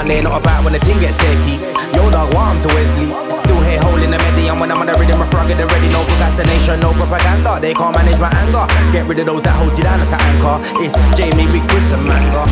[0.00, 0.06] everyone.
[0.08, 1.60] They're not about when the thing gets sticky.
[1.96, 3.06] Yo, dog, warm to Wesley.
[3.44, 5.88] Still here holding the medium when I'm on the rhythm, I get ready.
[5.88, 7.58] No procrastination, no propaganda.
[7.60, 8.64] They can't manage my anger.
[8.92, 10.56] Get rid of those that hold you down like an anchor.
[10.80, 12.44] It's Jamie, Big Fish, and Manga.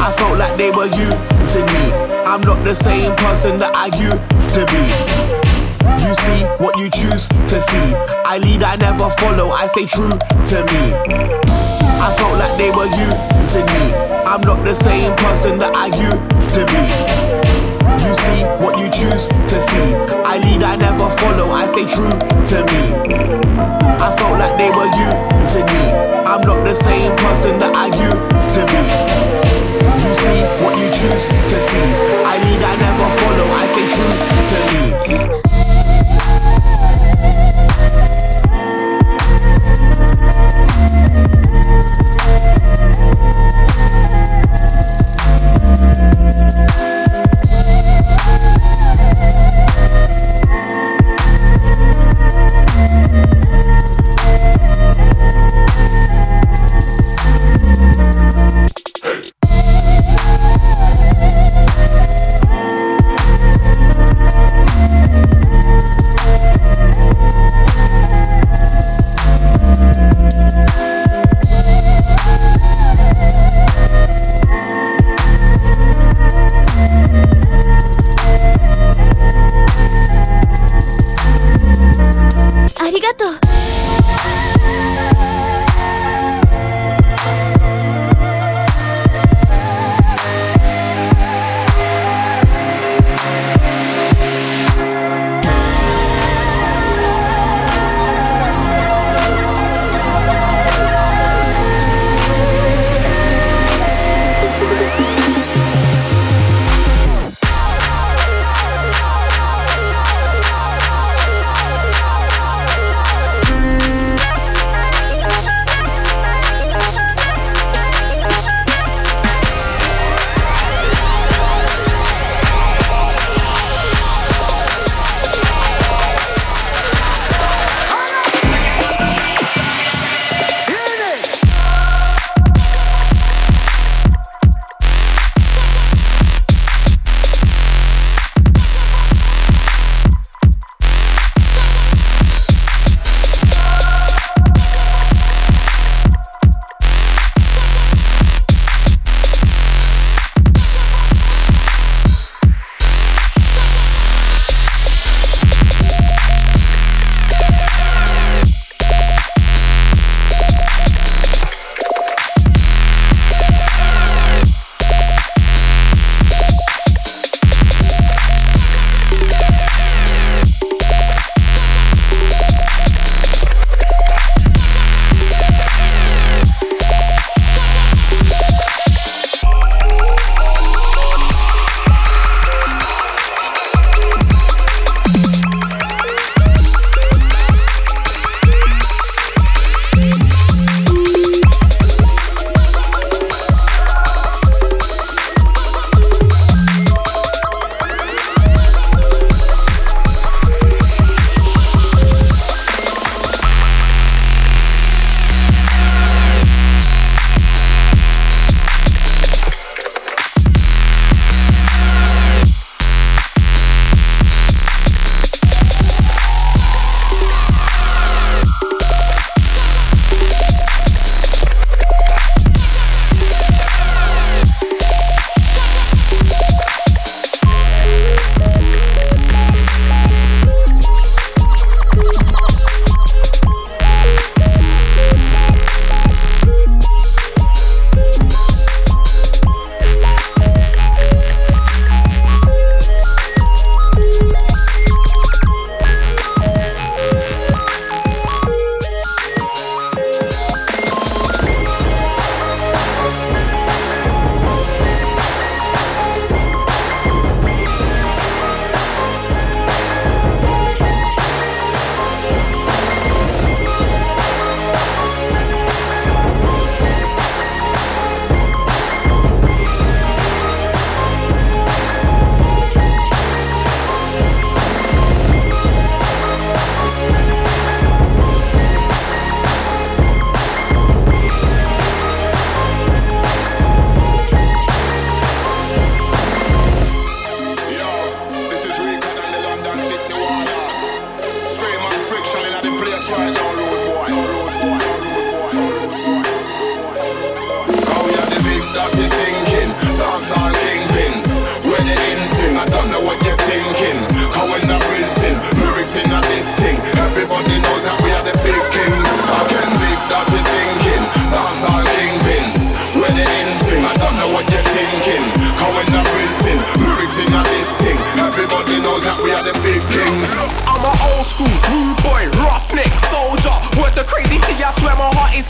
[0.00, 1.92] I felt like they were using me.
[2.24, 5.39] I'm not the same person that I used to be.
[5.82, 7.94] You see what you choose to see.
[8.24, 10.94] I lead, I never follow, I stay true to me.
[12.00, 13.94] I felt like they were using me.
[14.24, 16.82] I'm not the same person that I used to be.
[18.04, 19.88] You see what you choose to see.
[20.24, 22.82] I lead, I never follow, I stay true to me.
[23.98, 25.84] I felt like they were using me.
[26.24, 28.82] I'm not the same person that I used to be.
[30.04, 32.09] You see what you choose to see.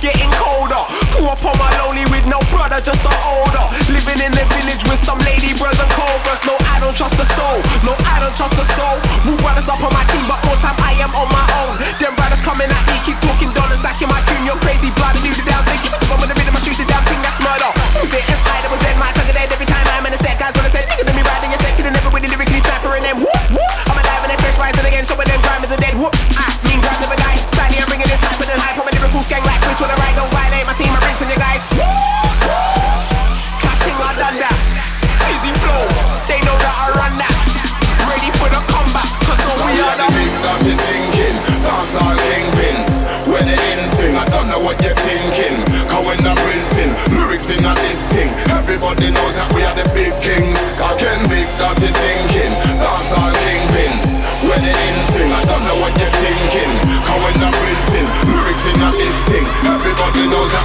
[0.00, 0.80] Getting colder.
[1.12, 3.64] Grew up on my lonely with no brother, just an older.
[3.92, 6.40] Living in the village with some lady brothers and cobras.
[6.48, 7.60] No, I don't trust the soul.
[7.84, 8.96] No, I don't trust the soul.
[9.28, 11.76] Who brothers up on my team, but all time I am on my own.
[12.00, 14.48] Them brothers coming at me, keep talking dollars, stacking my tune.
[14.48, 15.78] You're crazy, blood, do the damn thing.
[15.84, 16.00] Keep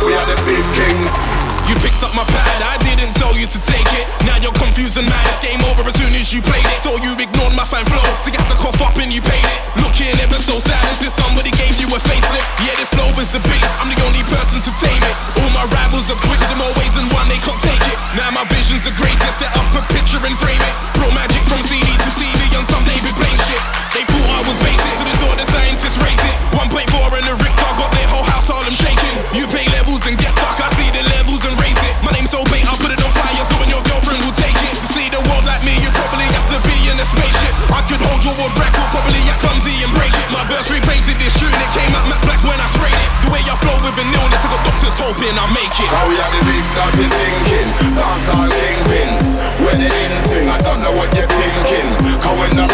[0.05, 1.09] we are the big kings.
[1.65, 4.05] You picked up my pad, I didn't tell you to take it.
[4.21, 5.25] Now you're confused and mad.
[5.33, 6.77] It's game over as soon as you played it.
[6.85, 9.59] So you ignored my fine flow to get the cough up and you paid it.
[9.81, 12.45] Looking ever so sad as if somebody gave you a facelift.
[12.61, 13.65] Yeah, this flow is a beast.
[13.81, 15.15] I'm the only person to tame it.
[15.41, 17.97] All my rivals have quitted in more ways than one, they can't take it.
[18.13, 19.41] Now my vision's the greatest.
[19.41, 20.75] Set up a picture and frame it.
[21.01, 23.63] Pro magic from CD to TV on some David Blaine shit.
[23.97, 26.37] They thought I was basic, so this all the scientists rate it.
[26.53, 27.54] 1.4 and the got their
[28.65, 29.17] all shaking.
[29.37, 30.57] You pay levels and get stuck.
[30.57, 30.74] I
[44.95, 45.91] Got hoping I make it.
[45.91, 47.67] How we the big that is thinking,
[47.99, 49.27] dance all kingpins.
[49.59, 51.89] When the end thing, I don't know what you're thinking.
[52.23, 52.71] Cause when I'm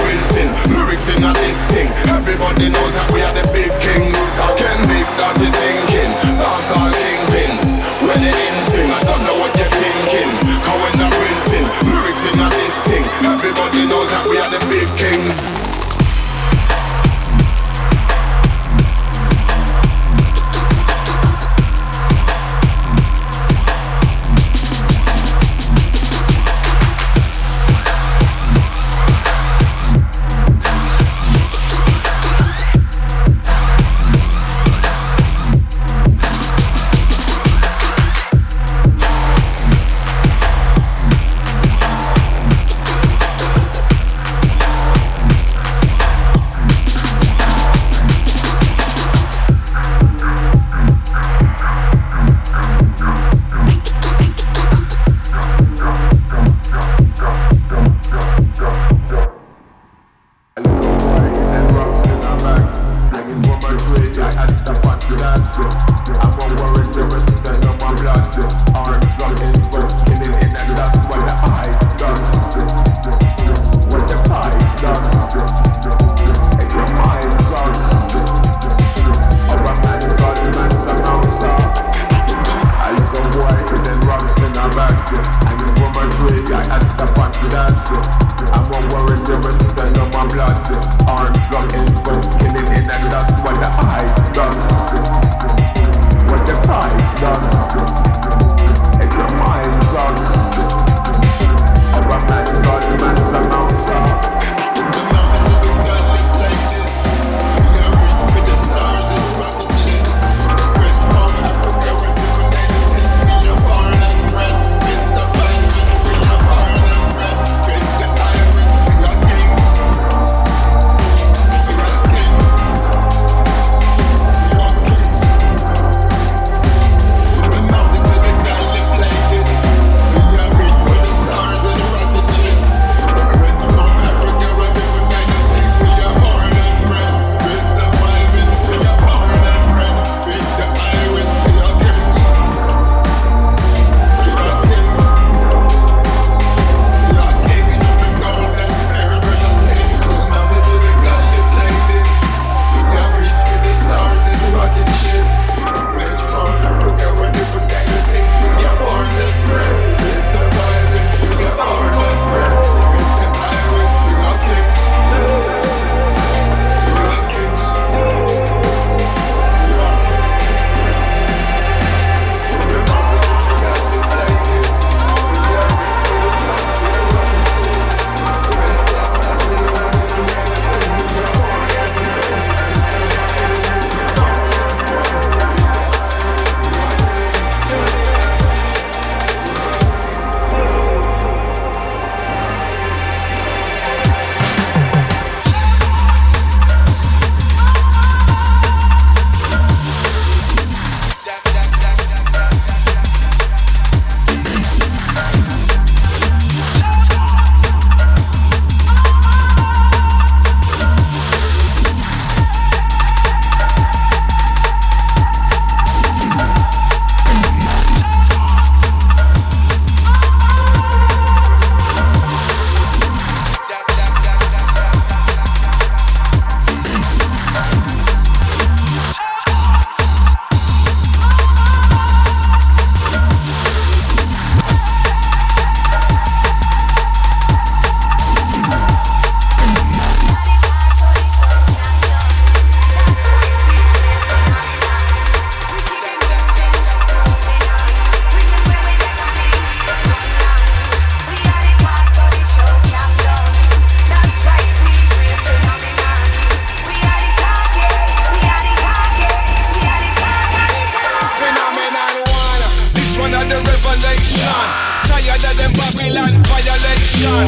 [0.70, 1.90] lyrics in this thing.
[2.14, 4.14] Everybody knows that we are the big kings.
[4.38, 7.82] I can big that is thinking, dance all kingpins.
[8.06, 10.30] When the end thing, I don't know what you're thinking.
[10.62, 11.10] Cause when I'm
[11.90, 13.06] lyrics in this thing.
[13.26, 15.71] Everybody knows that we are the big kings.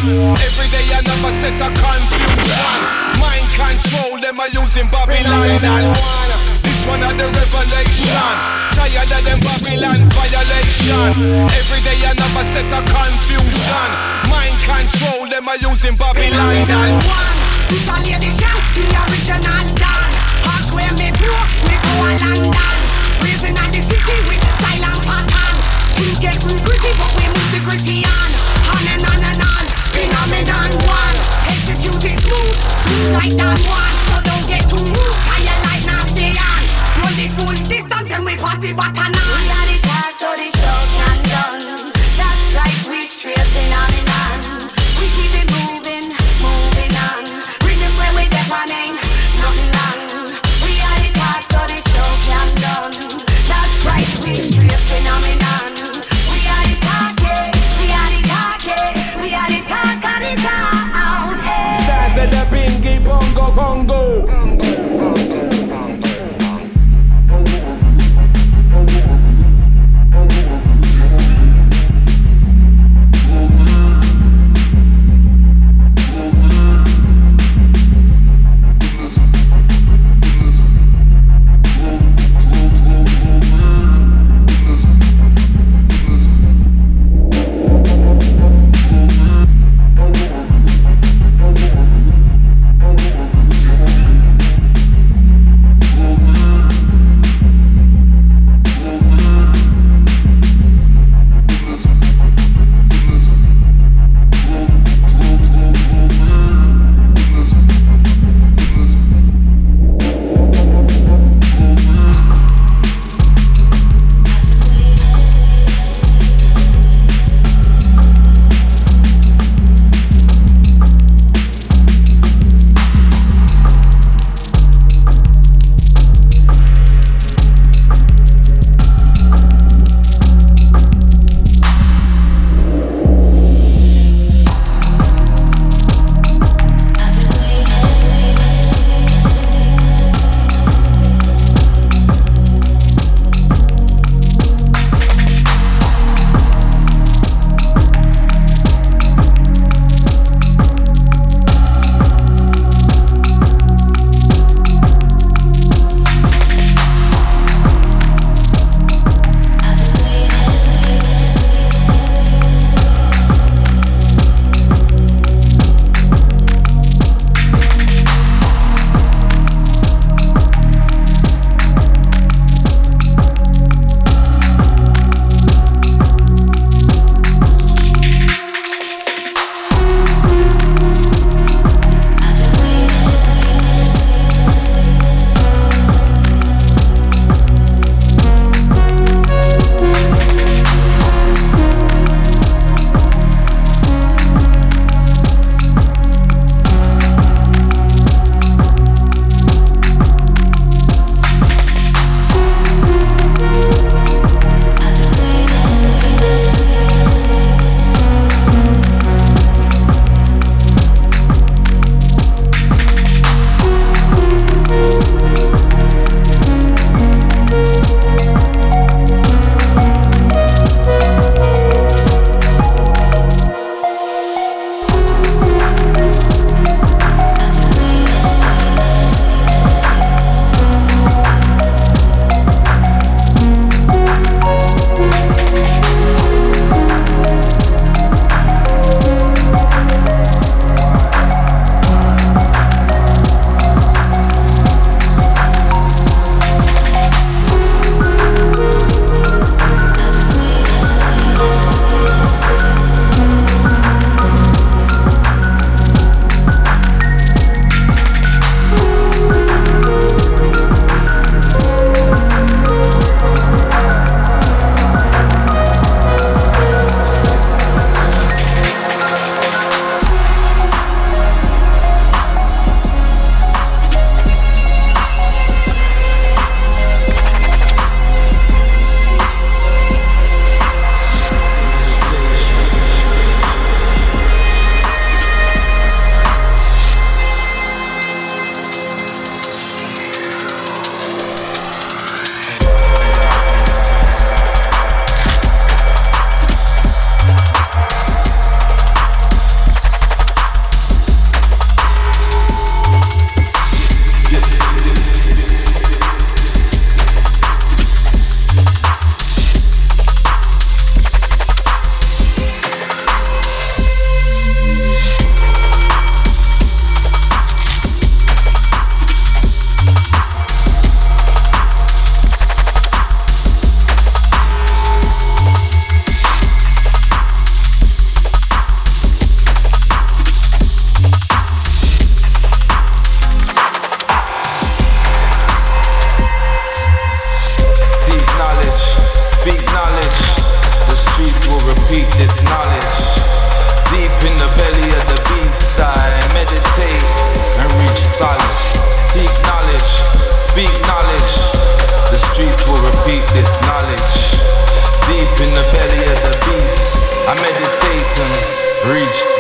[0.04, 2.76] Every day another set of confusion.
[3.24, 6.32] Mind control, them are using Babylon and one.
[6.60, 8.36] This one of the revelation.
[8.76, 11.48] Tired of them Babylon violation.
[11.48, 13.90] Every day another set of confusion.
[14.28, 17.38] Mind control, them are using Babylon and one.
[17.72, 20.12] This a lady the original Dan.
[20.44, 22.80] Hot where me broke, me go a London.
[23.24, 25.56] Raising at the city with silent pattern.
[25.96, 28.32] Things get real gritty, but we move the gritty on.
[28.68, 29.73] On and on and on.
[30.04, 31.16] Phenomenon one.
[31.48, 33.96] Execute it smooth, smooth like that one.
[34.12, 34.64] So don't get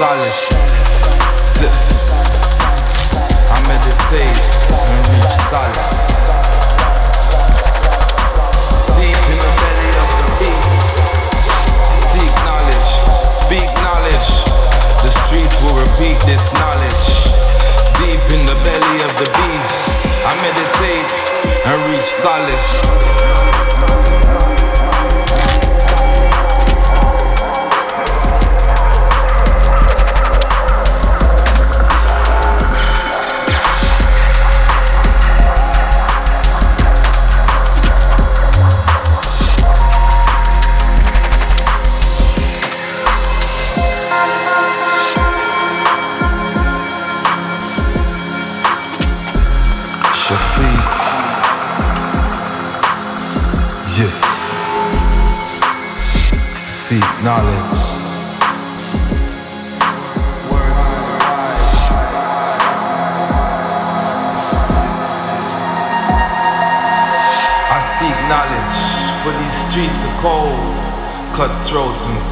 [0.03, 0.51] solace.
[3.55, 4.43] I meditate
[4.91, 5.95] and reach solace.
[8.99, 10.99] Deep in the belly of the beast,
[11.95, 12.91] seek knowledge,
[13.31, 14.29] speak knowledge.
[15.07, 17.07] The streets will repeat this knowledge.
[18.03, 21.07] Deep in the belly of the beast, I meditate
[21.63, 22.92] and reach solace.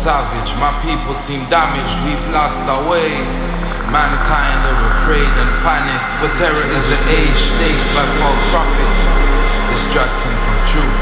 [0.01, 0.57] Savage.
[0.57, 3.21] My people seem damaged, we've lost our way.
[3.93, 9.03] Mankind are afraid and panicked, for terror is the age staged by false prophets,
[9.69, 11.01] distracting from truth.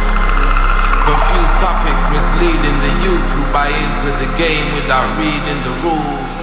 [1.07, 6.35] Confused topics misleading the youth who buy into the game without reading the rules.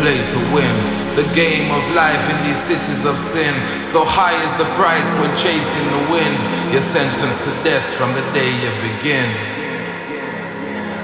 [0.00, 0.76] Play to win
[1.20, 3.52] the game of life in these cities of sin.
[3.84, 6.38] So high is the price when chasing the wind.
[6.72, 9.57] You're sentenced to death from the day you begin.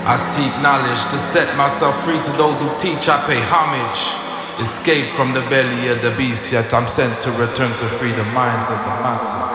[0.06, 3.08] I seek knowledge to set myself free to those who teach.
[3.08, 4.20] I pay homage.
[4.60, 8.24] Escape from the belly of the beast, yet I'm sent to return to free the
[8.36, 9.53] minds of the masses.